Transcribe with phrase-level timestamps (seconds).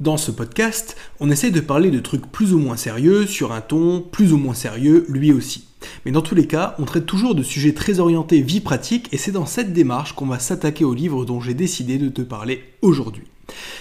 [0.00, 3.60] Dans ce podcast, on essaie de parler de trucs plus ou moins sérieux sur un
[3.60, 5.66] ton plus ou moins sérieux lui aussi.
[6.04, 9.16] Mais dans tous les cas, on traite toujours de sujets très orientés vie pratique et
[9.16, 12.62] c'est dans cette démarche qu'on va s'attaquer au livre dont j'ai décidé de te parler
[12.80, 13.24] aujourd'hui.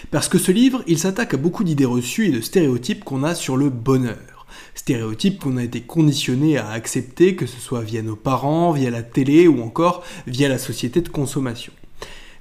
[0.10, 3.36] Parce que ce livre, il s'attaque à beaucoup d'idées reçues et de stéréotypes qu'on a
[3.36, 4.48] sur le bonheur.
[4.74, 9.04] Stéréotypes qu'on a été conditionnés à accepter, que ce soit via nos parents, via la
[9.04, 11.74] télé ou encore via la société de consommation.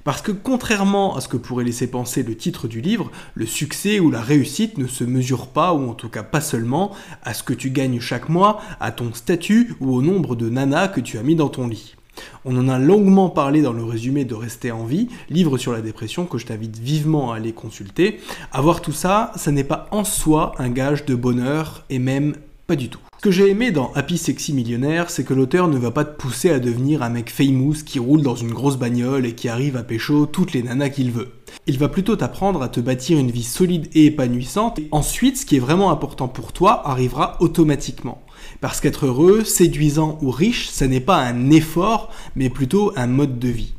[0.07, 3.99] Parce que contrairement à ce que pourrait laisser penser le titre du livre, le succès
[3.99, 7.43] ou la réussite ne se mesure pas, ou en tout cas pas seulement, à ce
[7.43, 11.17] que tu gagnes chaque mois, à ton statut ou au nombre de nanas que tu
[11.17, 11.97] as mis dans ton lit.
[12.45, 15.81] On en a longuement parlé dans le résumé de Rester en vie, livre sur la
[15.81, 18.21] dépression que je t'invite vivement à aller consulter.
[18.53, 22.33] Avoir tout ça, ça n'est pas en soi un gage de bonheur et même
[22.67, 22.99] pas du tout.
[23.17, 26.17] Ce que j'ai aimé dans Happy Sexy Millionnaire, c'est que l'auteur ne va pas te
[26.17, 29.77] pousser à devenir un mec famous qui roule dans une grosse bagnole et qui arrive
[29.77, 31.31] à pécho toutes les nanas qu'il veut.
[31.65, 34.79] Il va plutôt t'apprendre à te bâtir une vie solide et épanouissante.
[34.79, 38.21] Et ensuite, ce qui est vraiment important pour toi arrivera automatiquement.
[38.59, 43.39] Parce qu'être heureux, séduisant ou riche, ça n'est pas un effort, mais plutôt un mode
[43.39, 43.73] de vie.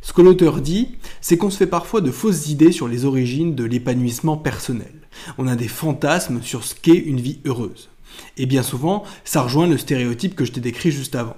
[0.00, 3.54] Ce que l'auteur dit, c'est qu'on se fait parfois de fausses idées sur les origines
[3.54, 4.92] de l'épanouissement personnel.
[5.36, 7.90] On a des fantasmes sur ce qu'est une vie heureuse.
[8.36, 11.36] Et bien souvent, ça rejoint le stéréotype que je t'ai décrit juste avant.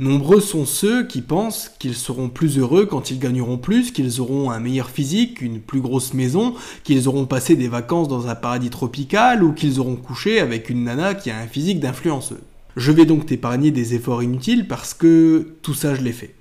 [0.00, 4.50] Nombreux sont ceux qui pensent qu'ils seront plus heureux quand ils gagneront plus, qu'ils auront
[4.52, 6.54] un meilleur physique, une plus grosse maison,
[6.84, 10.84] qu'ils auront passé des vacances dans un paradis tropical ou qu'ils auront couché avec une
[10.84, 12.38] nana qui a un physique d'influenceuse.
[12.76, 16.34] Je vais donc t'épargner des efforts inutiles parce que tout ça je l'ai fait.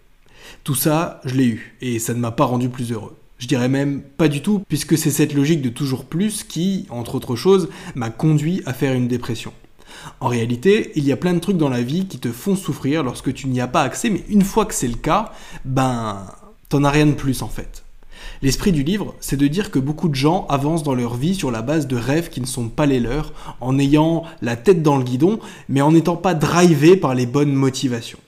[0.64, 3.16] Tout ça, je l'ai eu et ça ne m'a pas rendu plus heureux.
[3.40, 7.16] Je dirais même pas du tout, puisque c'est cette logique de toujours plus qui, entre
[7.16, 9.54] autres choses, m'a conduit à faire une dépression.
[10.20, 13.04] En réalité, il y a plein de trucs dans la vie qui te font souffrir
[13.04, 15.32] lorsque tu n'y as pas accès, mais une fois que c'est le cas,
[15.66, 16.26] ben,
[16.70, 17.84] t'en as rien de plus en fait.
[18.42, 21.50] L'esprit du livre, c'est de dire que beaucoup de gens avancent dans leur vie sur
[21.50, 24.98] la base de rêves qui ne sont pas les leurs, en ayant la tête dans
[24.98, 28.20] le guidon, mais en n'étant pas drivés par les bonnes motivations.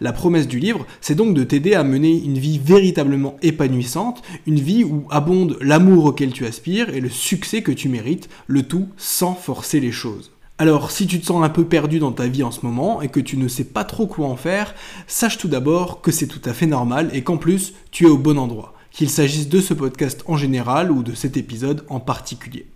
[0.00, 4.58] La promesse du livre, c'est donc de t'aider à mener une vie véritablement épanouissante, une
[4.58, 8.88] vie où abonde l'amour auquel tu aspires et le succès que tu mérites, le tout
[8.96, 10.32] sans forcer les choses.
[10.56, 13.08] Alors, si tu te sens un peu perdu dans ta vie en ce moment et
[13.08, 14.72] que tu ne sais pas trop quoi en faire,
[15.08, 18.16] sache tout d'abord que c'est tout à fait normal et qu'en plus, tu es au
[18.16, 22.66] bon endroit, qu'il s'agisse de ce podcast en général ou de cet épisode en particulier.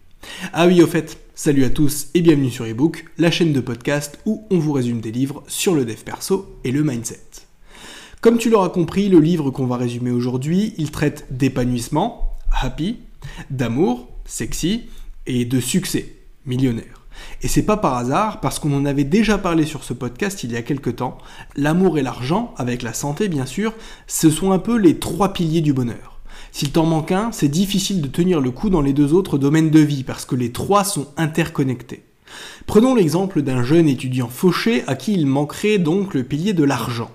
[0.52, 4.18] Ah oui, au fait, salut à tous et bienvenue sur eBook, la chaîne de podcast
[4.26, 7.22] où on vous résume des livres sur le dev perso et le mindset.
[8.20, 12.96] Comme tu l'auras compris, le livre qu'on va résumer aujourd'hui, il traite d'épanouissement, happy,
[13.50, 14.86] d'amour, sexy,
[15.26, 16.97] et de succès, millionnaire.
[17.42, 20.52] Et c'est pas par hasard, parce qu'on en avait déjà parlé sur ce podcast il
[20.52, 21.18] y a quelques temps.
[21.56, 23.74] L'amour et l'argent, avec la santé bien sûr,
[24.06, 26.20] ce sont un peu les trois piliers du bonheur.
[26.52, 29.70] S'il t'en manque un, c'est difficile de tenir le coup dans les deux autres domaines
[29.70, 32.04] de vie, parce que les trois sont interconnectés.
[32.66, 37.10] Prenons l'exemple d'un jeune étudiant fauché à qui il manquerait donc le pilier de l'argent.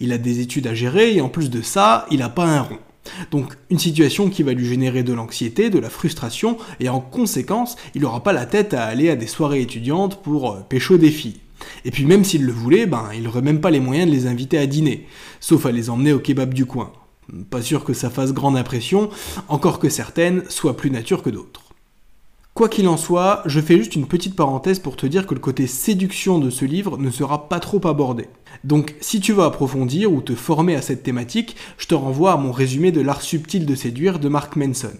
[0.00, 2.62] Il a des études à gérer et en plus de ça, il n'a pas un
[2.62, 2.78] rond.
[3.30, 7.76] Donc une situation qui va lui générer de l'anxiété, de la frustration, et en conséquence,
[7.94, 11.10] il n'aura pas la tête à aller à des soirées étudiantes pour euh, pécho des
[11.10, 11.40] filles.
[11.84, 14.26] Et puis même s'il le voulait, ben il n'aurait même pas les moyens de les
[14.26, 15.06] inviter à dîner,
[15.40, 16.92] sauf à les emmener au kebab du coin.
[17.50, 19.10] Pas sûr que ça fasse grande impression,
[19.48, 21.62] encore que certaines soient plus nature que d'autres.
[22.54, 25.40] Quoi qu'il en soit, je fais juste une petite parenthèse pour te dire que le
[25.40, 28.26] côté séduction de ce livre ne sera pas trop abordé.
[28.64, 32.36] Donc si tu veux approfondir ou te former à cette thématique, je te renvoie à
[32.36, 34.92] mon résumé de l'art subtil de séduire de Mark Manson.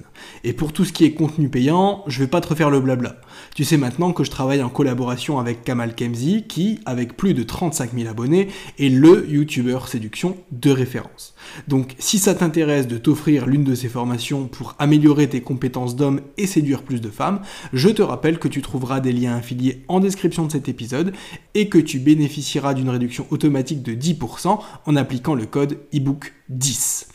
[0.45, 3.17] Et pour tout ce qui est contenu payant, je vais pas te refaire le blabla.
[3.55, 7.43] Tu sais maintenant que je travaille en collaboration avec Kamal Kemzi, qui, avec plus de
[7.43, 11.35] 35 000 abonnés, est le youtubeur séduction de référence.
[11.69, 16.21] Donc si ça t'intéresse de t'offrir l'une de ces formations pour améliorer tes compétences d'homme
[16.39, 17.41] et séduire plus de femmes,
[17.73, 21.13] je te rappelle que tu trouveras des liens affiliés en description de cet épisode
[21.55, 27.09] et que tu bénéficieras d'une réduction automatique de 10% en appliquant le code ebook 10.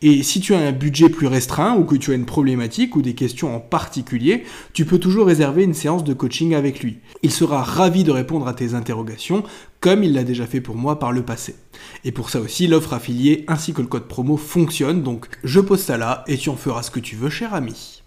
[0.00, 3.02] Et si tu as un budget plus restreint ou que tu as une problématique ou
[3.02, 6.98] des questions en particulier, tu peux toujours réserver une séance de coaching avec lui.
[7.22, 9.42] Il sera ravi de répondre à tes interrogations
[9.80, 11.56] comme il l'a déjà fait pour moi par le passé.
[12.04, 15.80] Et pour ça aussi, l'offre affiliée ainsi que le code promo fonctionne, donc je pose
[15.80, 18.02] ça là et tu en feras ce que tu veux cher ami.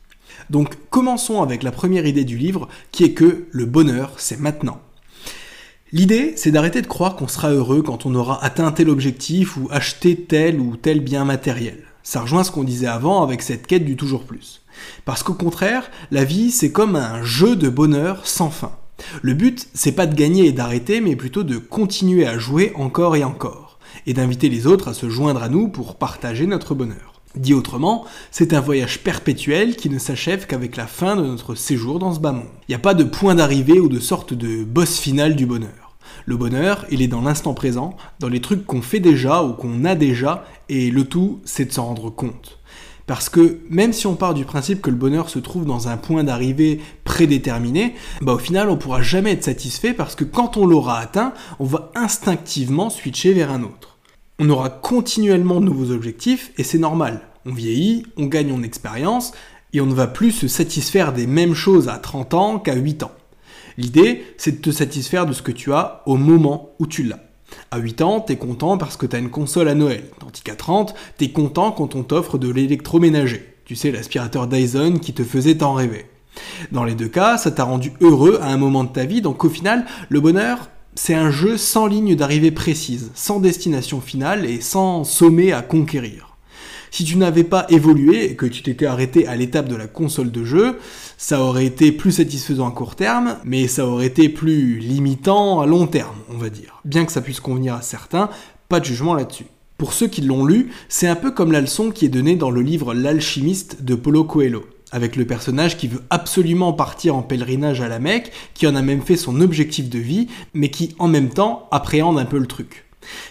[0.50, 4.81] Donc commençons avec la première idée du livre qui est que le bonheur c'est maintenant.
[5.94, 9.68] L'idée, c'est d'arrêter de croire qu'on sera heureux quand on aura atteint tel objectif ou
[9.72, 11.84] acheté tel ou tel bien matériel.
[12.02, 14.62] Ça rejoint ce qu'on disait avant avec cette quête du toujours plus.
[15.04, 18.72] Parce qu'au contraire, la vie, c'est comme un jeu de bonheur sans fin.
[19.22, 23.18] Le but, c'est pas de gagner et d'arrêter, mais plutôt de continuer à jouer encore
[23.18, 23.78] et encore,
[24.08, 27.12] et d'inviter les autres à se joindre à nous pour partager notre bonheur.
[27.36, 32.00] Dit autrement, c'est un voyage perpétuel qui ne s'achève qu'avec la fin de notre séjour
[32.00, 32.48] dans ce bas monde.
[32.68, 35.81] Il n'y a pas de point d'arrivée ou de sorte de boss final du bonheur.
[36.26, 39.86] Le bonheur, il est dans l'instant présent, dans les trucs qu'on fait déjà ou qu'on
[39.86, 42.60] a déjà, et le tout, c'est de s'en rendre compte.
[43.08, 45.98] Parce que même si on part du principe que le bonheur se trouve dans un
[45.98, 50.66] point d'arrivée prédéterminé, bah au final on pourra jamais être satisfait parce que quand on
[50.66, 53.98] l'aura atteint, on va instinctivement switcher vers un autre.
[54.40, 57.22] On aura continuellement de nouveaux objectifs et c'est normal.
[57.46, 59.34] On vieillit, on gagne en expérience
[59.74, 63.04] et on ne va plus se satisfaire des mêmes choses à 30 ans qu'à 8
[63.04, 63.12] ans.
[63.81, 67.18] L'idée, c'est de te satisfaire de ce que tu as au moment où tu l'as.
[67.72, 70.04] À 8 ans, t'es content parce que t'as une console à Noël.
[70.19, 73.44] Tandis qu'à 30, t'es content quand on t'offre de l'électroménager.
[73.66, 76.06] Tu sais, l'aspirateur Dyson qui te faisait t'en rêver.
[76.72, 79.44] Dans les deux cas, ça t'a rendu heureux à un moment de ta vie, donc
[79.44, 84.62] au final, le bonheur, c'est un jeu sans ligne d'arrivée précise, sans destination finale et
[84.62, 86.31] sans sommet à conquérir.
[86.92, 90.30] Si tu n'avais pas évolué et que tu t'étais arrêté à l'étape de la console
[90.30, 90.78] de jeu,
[91.18, 95.66] ça aurait été plus satisfaisant à court terme, mais ça aurait été plus limitant à
[95.66, 96.82] long terme, on va dire.
[96.84, 98.30] Bien que ça puisse convenir à certains,
[98.68, 99.46] pas de jugement là-dessus.
[99.78, 102.52] Pour ceux qui l'ont lu, c'est un peu comme la leçon qui est donnée dans
[102.52, 107.80] le livre L'alchimiste de Paulo Coelho avec le personnage qui veut absolument partir en pèlerinage
[107.80, 111.08] à la Mecque, qui en a même fait son objectif de vie, mais qui en
[111.08, 112.86] même temps appréhende un peu le truc.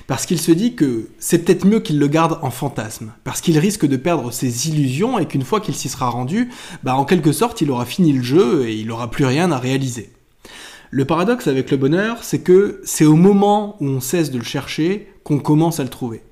[0.07, 3.59] Parce qu'il se dit que c'est peut-être mieux qu'il le garde en fantasme, parce qu'il
[3.59, 6.51] risque de perdre ses illusions et qu'une fois qu'il s'y sera rendu,
[6.83, 9.59] bah en quelque sorte il aura fini le jeu et il n'aura plus rien à
[9.59, 10.11] réaliser.
[10.91, 14.45] Le paradoxe avec le bonheur, c'est que c'est au moment où on cesse de le
[14.45, 16.23] chercher qu'on commence à le trouver.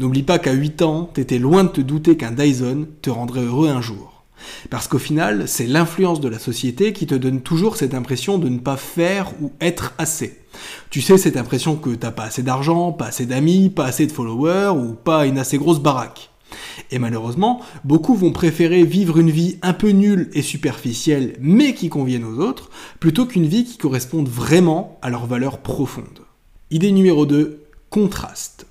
[0.00, 3.68] N'oublie pas qu'à 8 ans, t'étais loin de te douter qu'un Dyson te rendrait heureux
[3.68, 4.09] un jour.
[4.70, 8.48] Parce qu'au final, c'est l'influence de la société qui te donne toujours cette impression de
[8.48, 10.38] ne pas faire ou être assez.
[10.90, 14.12] Tu sais, cette impression que t'as pas assez d'argent, pas assez d'amis, pas assez de
[14.12, 16.30] followers ou pas une assez grosse baraque.
[16.90, 21.88] Et malheureusement, beaucoup vont préférer vivre une vie un peu nulle et superficielle, mais qui
[21.88, 26.24] convienne aux autres, plutôt qu'une vie qui corresponde vraiment à leurs valeurs profondes.
[26.70, 28.66] Idée numéro 2, contraste.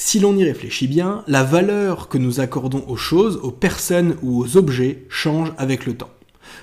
[0.00, 4.40] Si l'on y réfléchit bien, la valeur que nous accordons aux choses, aux personnes ou
[4.40, 6.12] aux objets change avec le temps.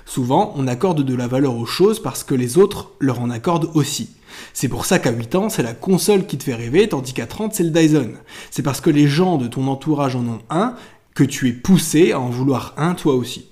[0.06, 3.70] Souvent, on accorde de la valeur aux choses parce que les autres leur en accordent
[3.74, 4.12] aussi.
[4.54, 7.28] C'est pour ça qu'à 8 ans, c'est la console qui te fait rêver, tandis qu'à
[7.28, 8.14] 30, c'est le Dyson.
[8.52, 10.74] C'est parce que les gens de ton entourage en ont un
[11.14, 13.50] que tu es poussé à en vouloir un toi aussi.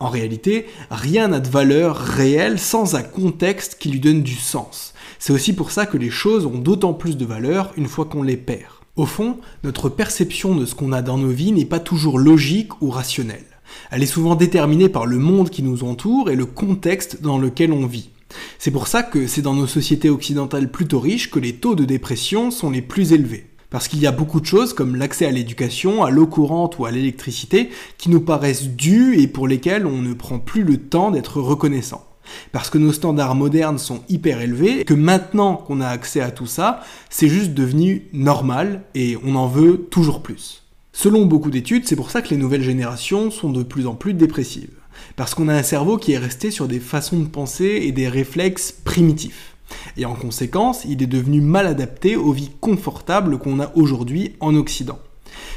[0.00, 4.94] En réalité, rien n'a de valeur réelle sans un contexte qui lui donne du sens.
[5.18, 8.22] C'est aussi pour ça que les choses ont d'autant plus de valeur une fois qu'on
[8.22, 8.81] les perd.
[8.94, 12.82] Au fond, notre perception de ce qu'on a dans nos vies n'est pas toujours logique
[12.82, 13.46] ou rationnelle.
[13.90, 17.72] Elle est souvent déterminée par le monde qui nous entoure et le contexte dans lequel
[17.72, 18.10] on vit.
[18.58, 21.86] C'est pour ça que c'est dans nos sociétés occidentales plutôt riches que les taux de
[21.86, 23.46] dépression sont les plus élevés.
[23.70, 26.84] Parce qu'il y a beaucoup de choses comme l'accès à l'éducation, à l'eau courante ou
[26.84, 31.10] à l'électricité qui nous paraissent dues et pour lesquelles on ne prend plus le temps
[31.10, 32.11] d'être reconnaissant
[32.52, 36.46] parce que nos standards modernes sont hyper élevés, que maintenant qu'on a accès à tout
[36.46, 36.80] ça,
[37.10, 40.62] c'est juste devenu normal et on en veut toujours plus.
[40.92, 44.14] Selon beaucoup d'études, c'est pour ça que les nouvelles générations sont de plus en plus
[44.14, 44.70] dépressives.
[45.16, 48.08] Parce qu'on a un cerveau qui est resté sur des façons de penser et des
[48.08, 49.56] réflexes primitifs.
[49.96, 54.54] Et en conséquence, il est devenu mal adapté aux vies confortables qu'on a aujourd'hui en
[54.54, 54.98] Occident.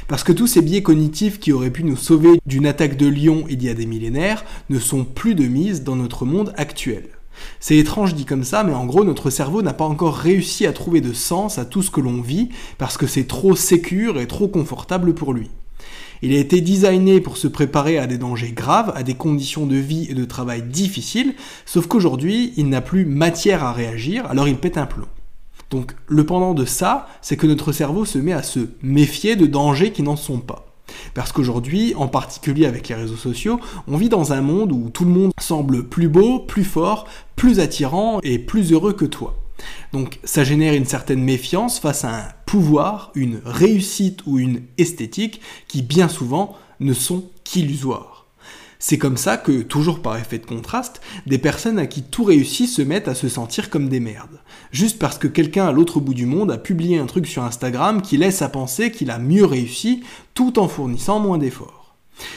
[0.08, 3.44] Parce que tous ces biais cognitifs qui auraient pu nous sauver d'une attaque de lion
[3.48, 7.04] il y a des millénaires ne sont plus de mise dans notre monde actuel.
[7.60, 10.72] C'est étrange dit comme ça, mais en gros, notre cerveau n'a pas encore réussi à
[10.72, 14.26] trouver de sens à tout ce que l'on vit parce que c'est trop sécure et
[14.26, 15.50] trop confortable pour lui.
[16.22, 19.76] Il a été designé pour se préparer à des dangers graves, à des conditions de
[19.76, 21.34] vie et de travail difficiles,
[21.66, 25.06] sauf qu'aujourd'hui, il n'a plus matière à réagir, alors il pète un plomb.
[25.70, 29.46] Donc le pendant de ça, c'est que notre cerveau se met à se méfier de
[29.46, 30.66] dangers qui n'en sont pas.
[31.14, 33.58] Parce qu'aujourd'hui, en particulier avec les réseaux sociaux,
[33.88, 37.60] on vit dans un monde où tout le monde semble plus beau, plus fort, plus
[37.60, 39.36] attirant et plus heureux que toi.
[39.92, 45.40] Donc ça génère une certaine méfiance face à un pouvoir, une réussite ou une esthétique
[45.66, 48.26] qui bien souvent ne sont qu'illusoires.
[48.78, 52.68] C'est comme ça que, toujours par effet de contraste, des personnes à qui tout réussit
[52.68, 54.40] se mettent à se sentir comme des merdes.
[54.72, 58.02] Juste parce que quelqu'un à l'autre bout du monde a publié un truc sur Instagram
[58.02, 60.02] qui laisse à penser qu'il a mieux réussi
[60.34, 61.96] tout en fournissant moins d'efforts.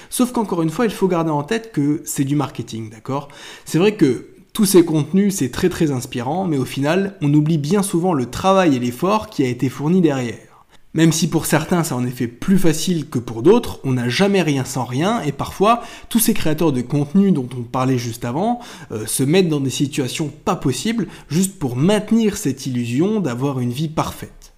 [0.09, 3.29] Sauf qu'encore une fois, il faut garder en tête que c'est du marketing, d'accord?
[3.65, 7.57] C'est vrai que tous ces contenus, c'est très très inspirant, mais au final, on oublie
[7.57, 10.48] bien souvent le travail et l'effort qui a été fourni derrière.
[10.95, 14.41] Même si pour certains c'est en effet plus facile que pour d'autres, on n'a jamais
[14.41, 18.59] rien sans rien et parfois tous ces créateurs de contenu dont on parlait juste avant
[18.91, 23.71] euh, se mettent dans des situations pas possibles juste pour maintenir cette illusion d'avoir une
[23.71, 24.53] vie parfaite.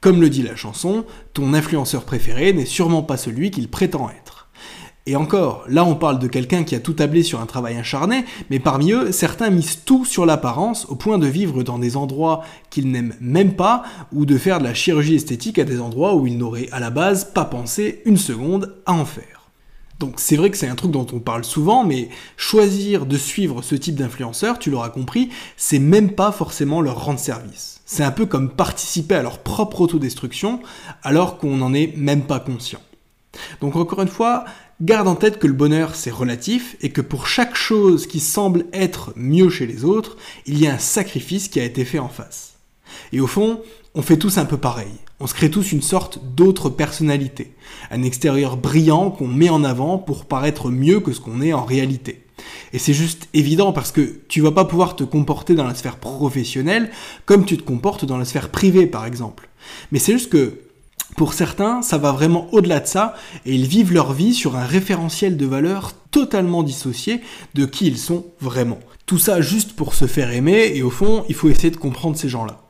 [0.00, 4.37] Comme le dit la chanson, ton influenceur préféré n'est sûrement pas celui qu'il prétend être.
[5.08, 8.26] Et encore, là on parle de quelqu'un qui a tout tablé sur un travail acharné,
[8.50, 12.44] mais parmi eux, certains misent tout sur l'apparence au point de vivre dans des endroits
[12.68, 16.26] qu'ils n'aiment même pas ou de faire de la chirurgie esthétique à des endroits où
[16.26, 19.48] ils n'auraient à la base pas pensé une seconde à en faire.
[19.98, 23.62] Donc c'est vrai que c'est un truc dont on parle souvent, mais choisir de suivre
[23.62, 27.80] ce type d'influenceurs, tu l'auras compris, c'est même pas forcément leur rendre service.
[27.86, 30.60] C'est un peu comme participer à leur propre autodestruction
[31.02, 32.80] alors qu'on n'en est même pas conscient.
[33.60, 34.44] Donc encore une fois,
[34.80, 38.66] Garde en tête que le bonheur c'est relatif et que pour chaque chose qui semble
[38.72, 40.16] être mieux chez les autres,
[40.46, 42.54] il y a un sacrifice qui a été fait en face.
[43.12, 43.60] Et au fond,
[43.96, 44.92] on fait tous un peu pareil.
[45.18, 47.56] On se crée tous une sorte d'autre personnalité,
[47.90, 51.64] un extérieur brillant qu'on met en avant pour paraître mieux que ce qu'on est en
[51.64, 52.24] réalité.
[52.72, 55.96] Et c'est juste évident parce que tu vas pas pouvoir te comporter dans la sphère
[55.96, 56.92] professionnelle
[57.26, 59.48] comme tu te comportes dans la sphère privée par exemple.
[59.90, 60.60] Mais c'est juste que
[61.18, 64.64] pour certains, ça va vraiment au-delà de ça, et ils vivent leur vie sur un
[64.64, 67.22] référentiel de valeurs totalement dissocié
[67.54, 68.78] de qui ils sont vraiment.
[69.04, 72.16] Tout ça juste pour se faire aimer, et au fond, il faut essayer de comprendre
[72.16, 72.60] ces gens-là.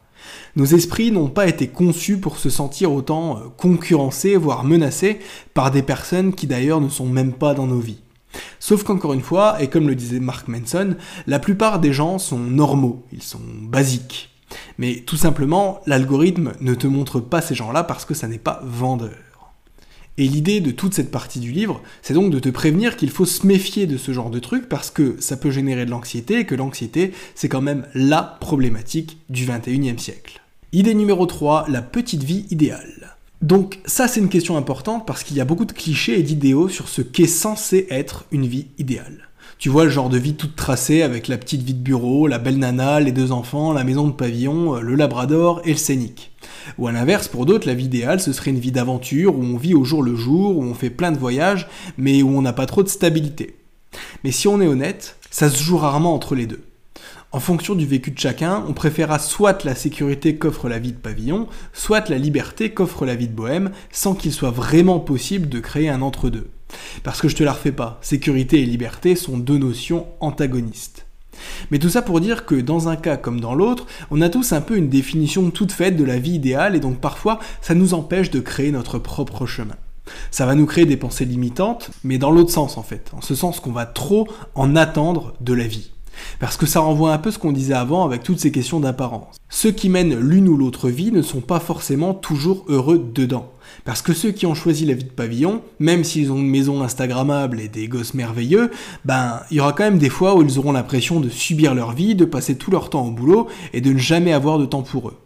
[0.57, 5.19] Nos esprits n'ont pas été conçus pour se sentir autant euh, concurrencés, voire menacés,
[5.53, 8.01] par des personnes qui d'ailleurs ne sont même pas dans nos vies.
[8.61, 12.39] Sauf qu'encore une fois, et comme le disait Mark Manson, la plupart des gens sont
[12.39, 14.31] normaux, ils sont basiques.
[14.79, 18.61] Mais tout simplement, l'algorithme ne te montre pas ces gens-là parce que ça n'est pas
[18.65, 19.11] vendeur.
[20.19, 23.25] Et l'idée de toute cette partie du livre, c'est donc de te prévenir qu'il faut
[23.25, 26.45] se méfier de ce genre de truc parce que ça peut générer de l'anxiété et
[26.45, 30.43] que l'anxiété, c'est quand même la problématique du 21e siècle.
[30.73, 33.17] Idée numéro 3, la petite vie idéale.
[33.43, 36.69] Donc ça c'est une question importante parce qu'il y a beaucoup de clichés et d'idéaux
[36.69, 39.28] sur ce qu'est censé être une vie idéale.
[39.59, 42.39] Tu vois le genre de vie toute tracée avec la petite vie de bureau, la
[42.39, 46.31] belle nana, les deux enfants, la maison de pavillon, euh, le labrador et le scénic.
[46.79, 49.57] Ou à l'inverse, pour d'autres, la vie idéale, ce serait une vie d'aventure où on
[49.57, 52.53] vit au jour le jour, où on fait plein de voyages, mais où on n'a
[52.53, 53.57] pas trop de stabilité.
[54.23, 56.63] Mais si on est honnête, ça se joue rarement entre les deux.
[57.33, 60.99] En fonction du vécu de chacun, on préférera soit la sécurité qu'offre la vie de
[60.99, 65.59] pavillon, soit la liberté qu'offre la vie de bohème, sans qu'il soit vraiment possible de
[65.59, 66.49] créer un entre-deux.
[67.03, 71.07] Parce que je te la refais pas, sécurité et liberté sont deux notions antagonistes.
[71.71, 74.53] Mais tout ça pour dire que dans un cas comme dans l'autre, on a tous
[74.53, 77.95] un peu une définition toute faite de la vie idéale et donc parfois ça nous
[77.95, 79.77] empêche de créer notre propre chemin.
[80.31, 83.35] Ça va nous créer des pensées limitantes, mais dans l'autre sens en fait, en ce
[83.35, 85.91] sens qu'on va trop en attendre de la vie.
[86.41, 89.37] Parce que ça renvoie un peu ce qu'on disait avant avec toutes ces questions d'apparence.
[89.49, 93.53] Ceux qui mènent l'une ou l'autre vie ne sont pas forcément toujours heureux dedans.
[93.85, 96.83] Parce que ceux qui ont choisi la vie de pavillon, même s'ils ont une maison
[96.83, 98.71] instagrammable et des gosses merveilleux,
[99.05, 101.93] ben, il y aura quand même des fois où ils auront l'impression de subir leur
[101.93, 104.83] vie, de passer tout leur temps au boulot et de ne jamais avoir de temps
[104.83, 105.17] pour eux.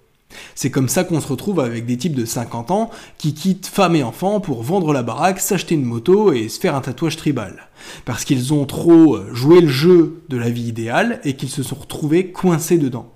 [0.55, 3.97] C'est comme ça qu'on se retrouve avec des types de 50 ans qui quittent femme
[3.97, 7.69] et enfants pour vendre la baraque, s'acheter une moto et se faire un tatouage tribal.
[8.05, 11.63] Parce qu'ils ont trop euh, joué le jeu de la vie idéale et qu'ils se
[11.63, 13.12] sont retrouvés coincés dedans.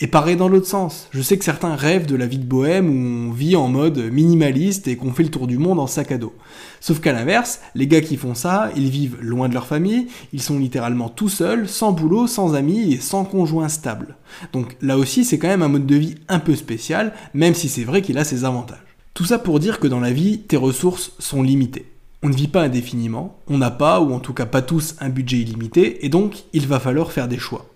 [0.00, 1.08] Et pareil dans l'autre sens.
[1.12, 3.98] Je sais que certains rêvent de la vie de bohème où on vit en mode
[3.98, 6.34] minimaliste et qu'on fait le tour du monde en sac à dos.
[6.80, 10.42] Sauf qu'à l'inverse, les gars qui font ça, ils vivent loin de leur famille, ils
[10.42, 14.16] sont littéralement tout seuls, sans boulot, sans amis et sans conjoint stable.
[14.52, 17.68] Donc là aussi, c'est quand même un mode de vie un peu spécial, même si
[17.68, 18.78] c'est vrai qu'il a ses avantages.
[19.14, 21.86] Tout ça pour dire que dans la vie, tes ressources sont limitées.
[22.22, 25.08] On ne vit pas indéfiniment, on n'a pas, ou en tout cas pas tous, un
[25.08, 27.66] budget illimité, et donc il va falloir faire des choix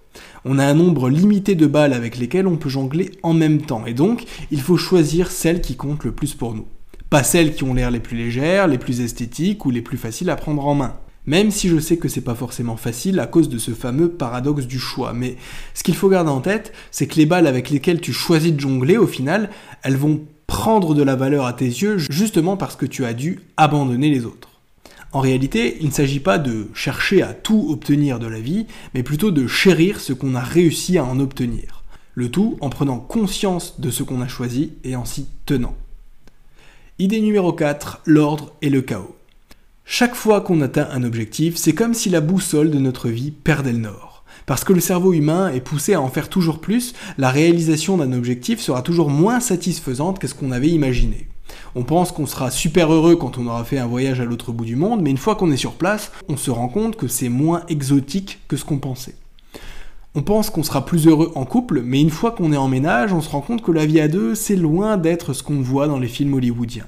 [0.49, 3.85] on a un nombre limité de balles avec lesquelles on peut jongler en même temps,
[3.85, 6.67] et donc il faut choisir celles qui comptent le plus pour nous.
[7.11, 10.31] Pas celles qui ont l'air les plus légères, les plus esthétiques ou les plus faciles
[10.31, 10.95] à prendre en main.
[11.27, 14.67] Même si je sais que c'est pas forcément facile à cause de ce fameux paradoxe
[14.67, 15.13] du choix.
[15.13, 15.37] Mais
[15.75, 18.61] ce qu'il faut garder en tête, c'est que les balles avec lesquelles tu choisis de
[18.61, 19.51] jongler, au final,
[19.83, 23.41] elles vont prendre de la valeur à tes yeux justement parce que tu as dû
[23.57, 24.56] abandonner les autres.
[25.13, 29.03] En réalité, il ne s'agit pas de chercher à tout obtenir de la vie, mais
[29.03, 31.85] plutôt de chérir ce qu'on a réussi à en obtenir.
[32.15, 35.77] Le tout en prenant conscience de ce qu'on a choisi et en s'y tenant.
[36.99, 39.17] Idée numéro 4, l'ordre et le chaos.
[39.85, 43.73] Chaque fois qu'on atteint un objectif, c'est comme si la boussole de notre vie perdait
[43.73, 44.25] le nord.
[44.47, 48.13] Parce que le cerveau humain est poussé à en faire toujours plus, la réalisation d'un
[48.13, 51.29] objectif sera toujours moins satisfaisante que ce qu'on avait imaginé.
[51.75, 54.65] On pense qu'on sera super heureux quand on aura fait un voyage à l'autre bout
[54.65, 57.29] du monde, mais une fois qu'on est sur place, on se rend compte que c'est
[57.29, 59.17] moins exotique que ce qu'on pensait.
[60.15, 63.13] On pense qu'on sera plus heureux en couple, mais une fois qu'on est en ménage,
[63.13, 65.89] on se rend compte que la vie à deux, c'est loin d'être ce qu'on voit
[65.89, 66.87] dans les films hollywoodiens.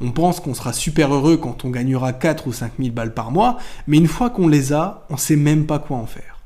[0.00, 3.30] On pense qu'on sera super heureux quand on gagnera 4 ou 5 000 balles par
[3.30, 6.40] mois, mais une fois qu'on les a, on sait même pas quoi en faire.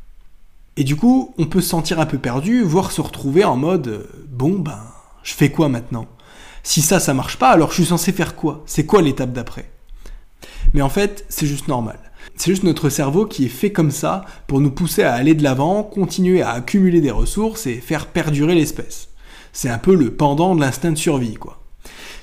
[0.77, 4.07] Et du coup, on peut se sentir un peu perdu, voire se retrouver en mode
[4.31, 4.81] bon ben,
[5.23, 6.07] je fais quoi maintenant?
[6.63, 8.63] Si ça, ça marche pas, alors je suis censé faire quoi?
[8.67, 9.71] C'est quoi l'étape d'après?
[10.75, 11.99] Mais en fait, c'est juste normal.
[12.37, 15.43] C'est juste notre cerveau qui est fait comme ça pour nous pousser à aller de
[15.43, 19.09] l'avant, continuer à accumuler des ressources et faire perdurer l'espèce.
[19.53, 21.59] C'est un peu le pendant de l'instinct de survie, quoi.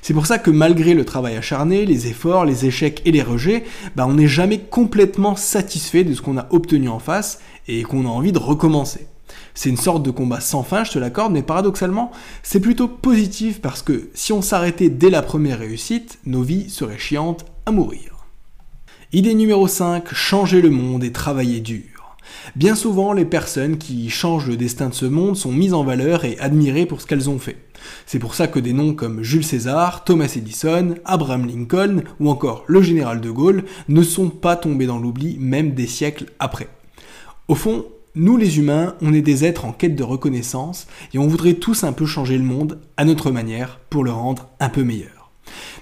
[0.02, 3.64] C'est pour ça que malgré le travail acharné, les efforts, les échecs et les rejets,
[3.94, 8.06] bah on n'est jamais complètement satisfait de ce qu'on a obtenu en face et qu'on
[8.06, 9.06] a envie de recommencer.
[9.54, 12.10] C'est une sorte de combat sans fin, je te l'accorde, mais paradoxalement,
[12.42, 16.98] c'est plutôt positif parce que si on s'arrêtait dès la première réussite, nos vies seraient
[16.98, 18.26] chiantes à mourir.
[19.12, 22.16] Idée numéro 5, changer le monde et travailler dur.
[22.56, 26.24] Bien souvent, les personnes qui changent le destin de ce monde sont mises en valeur
[26.24, 27.56] et admirées pour ce qu'elles ont fait.
[28.06, 32.64] C'est pour ça que des noms comme Jules César, Thomas Edison, Abraham Lincoln ou encore
[32.66, 36.68] le général de Gaulle ne sont pas tombés dans l'oubli même des siècles après.
[37.48, 37.84] Au fond,
[38.16, 41.84] nous les humains, on est des êtres en quête de reconnaissance et on voudrait tous
[41.84, 45.30] un peu changer le monde à notre manière pour le rendre un peu meilleur.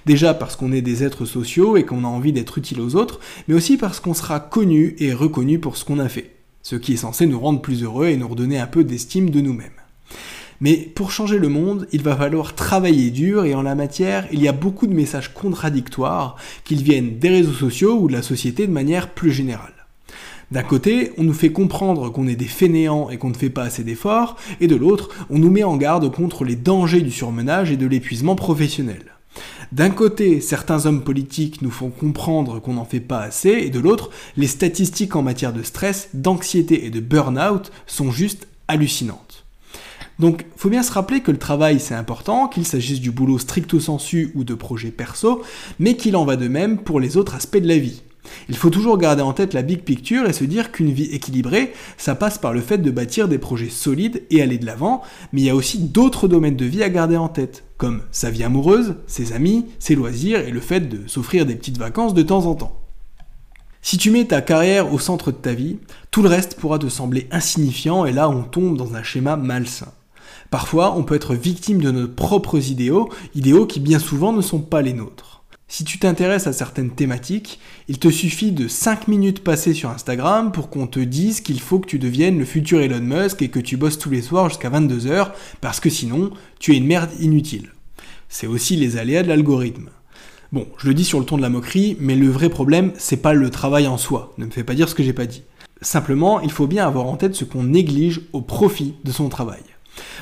[0.05, 3.19] Déjà parce qu'on est des êtres sociaux et qu'on a envie d'être utile aux autres,
[3.47, 6.93] mais aussi parce qu'on sera connu et reconnu pour ce qu'on a fait, ce qui
[6.93, 9.71] est censé nous rendre plus heureux et nous redonner un peu d'estime de nous-mêmes.
[10.61, 14.41] Mais pour changer le monde, il va falloir travailler dur et en la matière, il
[14.41, 18.67] y a beaucoup de messages contradictoires, qu'ils viennent des réseaux sociaux ou de la société
[18.67, 19.78] de manière plus générale.
[20.51, 23.63] D'un côté, on nous fait comprendre qu'on est des fainéants et qu'on ne fait pas
[23.63, 27.71] assez d'efforts, et de l'autre, on nous met en garde contre les dangers du surmenage
[27.71, 29.03] et de l'épuisement professionnel.
[29.71, 33.79] D'un côté, certains hommes politiques nous font comprendre qu'on n'en fait pas assez, et de
[33.79, 39.45] l'autre, les statistiques en matière de stress, d'anxiété et de burn-out sont juste hallucinantes.
[40.17, 43.79] Donc, faut bien se rappeler que le travail c'est important, qu'il s'agisse du boulot stricto
[43.79, 45.43] sensu ou de projets perso,
[45.77, 48.01] mais qu'il en va de même pour les autres aspects de la vie.
[48.49, 51.73] Il faut toujours garder en tête la big picture et se dire qu'une vie équilibrée,
[51.97, 55.41] ça passe par le fait de bâtir des projets solides et aller de l'avant, mais
[55.41, 58.43] il y a aussi d'autres domaines de vie à garder en tête, comme sa vie
[58.43, 62.45] amoureuse, ses amis, ses loisirs et le fait de s'offrir des petites vacances de temps
[62.45, 62.79] en temps.
[63.81, 65.77] Si tu mets ta carrière au centre de ta vie,
[66.11, 69.93] tout le reste pourra te sembler insignifiant et là on tombe dans un schéma malsain.
[70.49, 74.59] Parfois, on peut être victime de nos propres idéaux, idéaux qui bien souvent ne sont
[74.59, 75.38] pas les nôtres.
[75.71, 80.51] Si tu t'intéresses à certaines thématiques, il te suffit de 5 minutes passées sur Instagram
[80.51, 83.59] pour qu'on te dise qu'il faut que tu deviennes le futur Elon Musk et que
[83.59, 85.29] tu bosses tous les soirs jusqu'à 22h
[85.61, 87.69] parce que sinon, tu es une merde inutile.
[88.29, 89.91] C'est aussi les aléas de l'algorithme.
[90.51, 93.21] Bon, je le dis sur le ton de la moquerie, mais le vrai problème, c'est
[93.21, 94.33] pas le travail en soi.
[94.39, 95.43] Ne me fais pas dire ce que j'ai pas dit.
[95.81, 99.61] Simplement, il faut bien avoir en tête ce qu'on néglige au profit de son travail.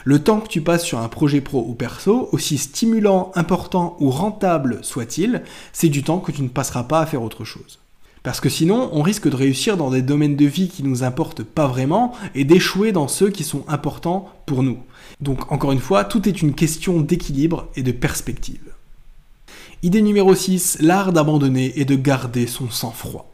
[0.04, 4.10] Le temps que tu passes sur un projet pro ou perso, aussi stimulant, important ou
[4.10, 7.80] rentable soit-il, c'est du temps que tu ne passeras pas à faire autre chose.
[8.24, 11.44] Parce que sinon, on risque de réussir dans des domaines de vie qui nous importent
[11.44, 14.80] pas vraiment et d'échouer dans ceux qui sont importants pour nous.
[15.22, 18.74] Donc encore une fois, tout est une question d'équilibre et de perspective.
[19.84, 23.32] Idée numéro 6, l'art d'abandonner et de garder son sang-froid.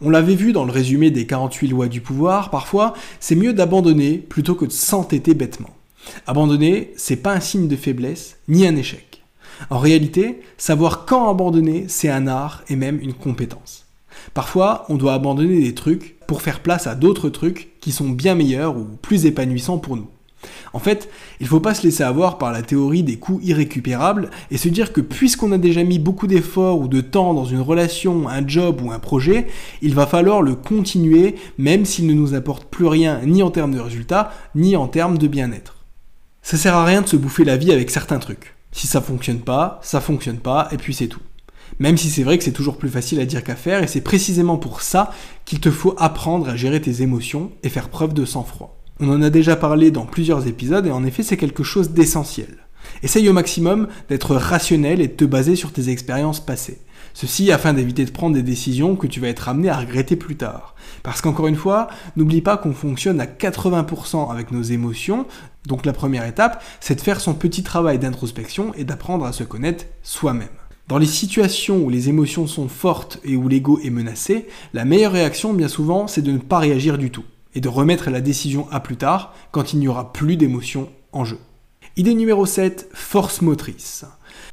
[0.00, 4.18] On l'avait vu dans le résumé des 48 lois du pouvoir, parfois, c'est mieux d'abandonner
[4.18, 5.70] plutôt que de s'entêter bêtement.
[6.26, 9.22] Abandonner, c'est pas un signe de faiblesse, ni un échec.
[9.70, 13.86] En réalité, savoir quand abandonner, c'est un art et même une compétence.
[14.32, 18.34] Parfois, on doit abandonner des trucs pour faire place à d'autres trucs qui sont bien
[18.34, 20.08] meilleurs ou plus épanouissants pour nous.
[20.72, 21.08] En fait,
[21.40, 24.68] il ne faut pas se laisser avoir par la théorie des coûts irrécupérables et se
[24.68, 28.46] dire que puisqu'on a déjà mis beaucoup d'efforts ou de temps dans une relation, un
[28.46, 29.46] job ou un projet,
[29.82, 33.74] il va falloir le continuer même s'il ne nous apporte plus rien ni en termes
[33.74, 35.76] de résultats ni en termes de bien-être.
[36.42, 38.54] Ça sert à rien de se bouffer la vie avec certains trucs.
[38.72, 41.22] Si ça fonctionne pas, ça fonctionne pas et puis c'est tout.
[41.78, 44.00] Même si c'est vrai que c'est toujours plus facile à dire qu'à faire, et c'est
[44.00, 45.12] précisément pour ça
[45.44, 48.76] qu'il te faut apprendre à gérer tes émotions et faire preuve de sang-froid.
[49.00, 52.58] On en a déjà parlé dans plusieurs épisodes et en effet c'est quelque chose d'essentiel.
[53.02, 56.78] Essaye au maximum d'être rationnel et de te baser sur tes expériences passées.
[57.12, 60.36] Ceci afin d'éviter de prendre des décisions que tu vas être amené à regretter plus
[60.36, 60.76] tard.
[61.02, 65.26] Parce qu'encore une fois, n'oublie pas qu'on fonctionne à 80% avec nos émotions,
[65.66, 69.44] donc la première étape, c'est de faire son petit travail d'introspection et d'apprendre à se
[69.44, 70.48] connaître soi-même.
[70.86, 75.12] Dans les situations où les émotions sont fortes et où l'ego est menacé, la meilleure
[75.12, 78.66] réaction bien souvent c'est de ne pas réagir du tout et de remettre la décision
[78.70, 81.38] à plus tard quand il n'y aura plus d'émotion en jeu.
[81.96, 84.04] Idée numéro 7, force motrice.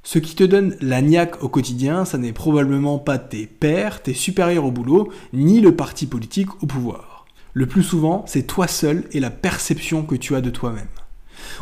[0.03, 4.13] Ce qui te donne la niaque au quotidien, ça n'est probablement pas tes pairs, tes
[4.13, 7.25] supérieurs au boulot, ni le parti politique au pouvoir.
[7.53, 10.87] Le plus souvent, c'est toi seul et la perception que tu as de toi-même.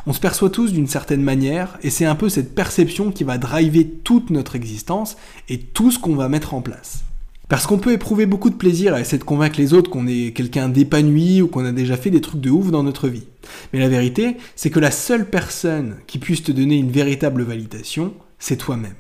[0.06, 3.38] On se perçoit tous d'une certaine manière, et c'est un peu cette perception qui va
[3.38, 7.04] driver toute notre existence et tout ce qu'on va mettre en place.
[7.50, 10.36] Parce qu'on peut éprouver beaucoup de plaisir à essayer de convaincre les autres qu'on est
[10.36, 13.26] quelqu'un d'épanoui ou qu'on a déjà fait des trucs de ouf dans notre vie.
[13.74, 18.14] Mais la vérité, c'est que la seule personne qui puisse te donner une véritable validation,
[18.38, 18.94] c'est toi-même.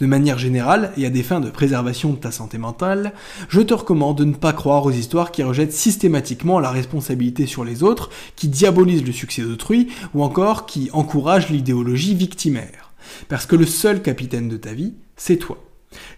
[0.00, 3.14] De manière générale, et à des fins de préservation de ta santé mentale,
[3.48, 7.64] je te recommande de ne pas croire aux histoires qui rejettent systématiquement la responsabilité sur
[7.64, 12.92] les autres, qui diabolisent le succès d'autrui, ou encore qui encouragent l'idéologie victimaire.
[13.28, 15.64] Parce que le seul capitaine de ta vie, c'est toi.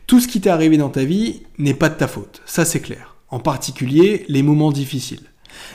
[0.06, 2.80] Tout ce qui t'est arrivé dans ta vie n'est pas de ta faute, ça c'est
[2.80, 3.16] clair.
[3.28, 5.30] En particulier les moments difficiles.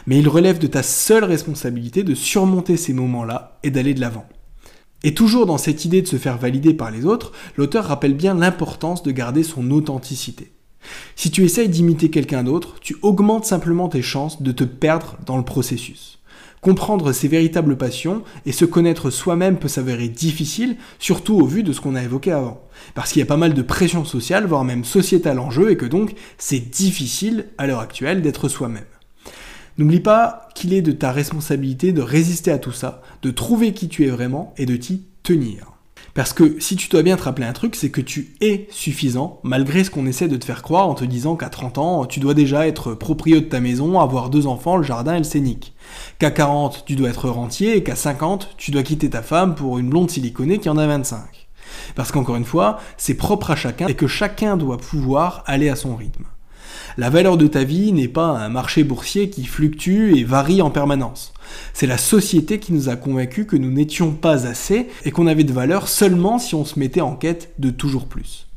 [0.07, 4.25] Mais il relève de ta seule responsabilité de surmonter ces moments-là et d'aller de l'avant.
[5.03, 8.33] Et toujours dans cette idée de se faire valider par les autres, l'auteur rappelle bien
[8.33, 10.51] l'importance de garder son authenticité.
[11.15, 15.37] Si tu essayes d'imiter quelqu'un d'autre, tu augmentes simplement tes chances de te perdre dans
[15.37, 16.14] le processus.
[16.65, 21.71] Comprendre ses véritables passions et se connaître soi-même peut s'avérer difficile, surtout au vu de
[21.71, 22.59] ce qu'on a évoqué avant.
[22.95, 25.77] Parce qu'il y a pas mal de pression sociale, voire même sociétale en jeu, et
[25.77, 28.87] que donc c'est difficile à l'heure actuelle d'être soi-même.
[29.77, 33.87] N'oublie pas qu'il est de ta responsabilité de résister à tout ça, de trouver qui
[33.87, 35.74] tu es vraiment et de t'y tenir.
[36.15, 39.41] Parce que si tu dois bien te rappeler un truc, c'est que tu es suffisant,
[39.43, 42.21] malgré ce qu'on essaie de te faire croire en te disant qu'à 30 ans, tu
[42.21, 45.73] dois déjà être proprio de ta maison, avoir deux enfants, le jardin et le scénic.
[46.17, 49.77] Qu'à 40, tu dois être rentier, et qu'à 50, tu dois quitter ta femme pour
[49.77, 51.19] une blonde siliconée qui en a 25.
[51.95, 55.75] Parce qu'encore une fois, c'est propre à chacun et que chacun doit pouvoir aller à
[55.75, 56.23] son rythme.
[56.97, 60.69] La valeur de ta vie n'est pas un marché boursier qui fluctue et varie en
[60.69, 61.33] permanence.
[61.73, 65.43] C'est la société qui nous a convaincus que nous n'étions pas assez et qu'on avait
[65.43, 68.47] de valeur seulement si on se mettait en quête de toujours plus.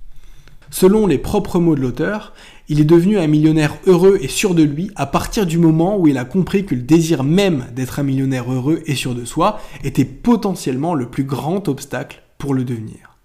[0.70, 2.35] Selon les propres mots de l'auteur,
[2.68, 6.07] il est devenu un millionnaire heureux et sûr de lui à partir du moment où
[6.07, 9.61] il a compris que le désir même d'être un millionnaire heureux et sûr de soi
[9.83, 13.16] était potentiellement le plus grand obstacle pour le devenir.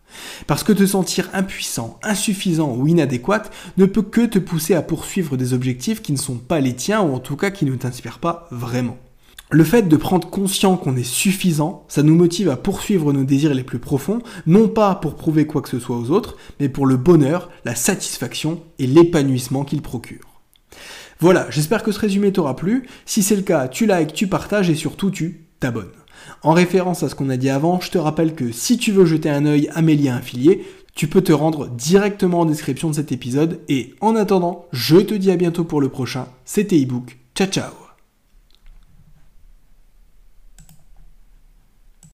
[0.48, 3.44] Parce que te sentir impuissant, insuffisant ou inadéquat
[3.78, 7.02] ne peut que te pousser à poursuivre des objectifs qui ne sont pas les tiens
[7.02, 8.98] ou en tout cas qui ne t'inspirent pas vraiment.
[9.54, 13.54] Le fait de prendre conscience qu'on est suffisant, ça nous motive à poursuivre nos désirs
[13.54, 16.88] les plus profonds, non pas pour prouver quoi que ce soit aux autres, mais pour
[16.88, 20.42] le bonheur, la satisfaction et l'épanouissement qu'il procure.
[21.20, 22.88] Voilà, j'espère que ce résumé t'aura plu.
[23.06, 25.86] Si c'est le cas, tu likes, tu partages et surtout tu t'abonnes.
[26.42, 29.06] En référence à ce qu'on a dit avant, je te rappelle que si tu veux
[29.06, 32.96] jeter un œil à mes liens affiliés, tu peux te rendre directement en description de
[32.96, 33.60] cet épisode.
[33.70, 36.26] Et en attendant, je te dis à bientôt pour le prochain.
[36.44, 37.20] C'était ebook.
[37.36, 37.83] Ciao ciao